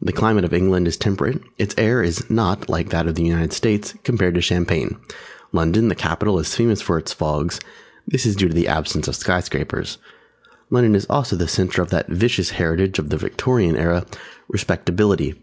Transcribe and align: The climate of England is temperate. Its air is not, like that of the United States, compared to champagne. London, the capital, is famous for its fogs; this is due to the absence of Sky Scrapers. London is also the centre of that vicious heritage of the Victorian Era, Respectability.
The 0.00 0.14
climate 0.14 0.46
of 0.46 0.54
England 0.54 0.88
is 0.88 0.96
temperate. 0.96 1.42
Its 1.58 1.74
air 1.76 2.02
is 2.02 2.30
not, 2.30 2.70
like 2.70 2.88
that 2.88 3.06
of 3.06 3.16
the 3.16 3.22
United 3.22 3.52
States, 3.52 3.92
compared 4.02 4.34
to 4.36 4.40
champagne. 4.40 4.96
London, 5.52 5.88
the 5.88 5.94
capital, 5.94 6.38
is 6.38 6.54
famous 6.54 6.80
for 6.80 6.96
its 6.96 7.12
fogs; 7.12 7.60
this 8.06 8.24
is 8.24 8.34
due 8.34 8.48
to 8.48 8.54
the 8.54 8.66
absence 8.66 9.08
of 9.08 9.16
Sky 9.16 9.40
Scrapers. 9.40 9.98
London 10.70 10.94
is 10.94 11.04
also 11.10 11.36
the 11.36 11.46
centre 11.46 11.82
of 11.82 11.90
that 11.90 12.08
vicious 12.08 12.48
heritage 12.56 12.98
of 12.98 13.10
the 13.10 13.18
Victorian 13.18 13.76
Era, 13.76 14.06
Respectability. 14.48 15.34